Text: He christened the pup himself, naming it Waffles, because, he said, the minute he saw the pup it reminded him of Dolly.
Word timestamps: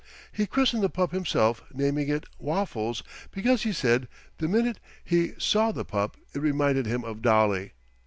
He 0.31 0.47
christened 0.47 0.81
the 0.81 0.89
pup 0.89 1.11
himself, 1.11 1.61
naming 1.71 2.09
it 2.09 2.23
Waffles, 2.39 3.03
because, 3.29 3.61
he 3.61 3.71
said, 3.71 4.07
the 4.39 4.47
minute 4.47 4.79
he 5.03 5.33
saw 5.37 5.71
the 5.71 5.85
pup 5.85 6.17
it 6.33 6.41
reminded 6.41 6.87
him 6.87 7.03
of 7.03 7.21
Dolly. 7.21 7.73